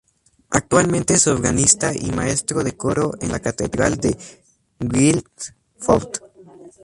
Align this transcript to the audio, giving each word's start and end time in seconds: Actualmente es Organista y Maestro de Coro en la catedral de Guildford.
Actualmente 0.49 1.13
es 1.13 1.27
Organista 1.27 1.91
y 1.93 2.09
Maestro 2.09 2.63
de 2.63 2.75
Coro 2.75 3.11
en 3.21 3.31
la 3.31 3.39
catedral 3.39 3.97
de 3.97 4.17
Guildford. 4.79 6.23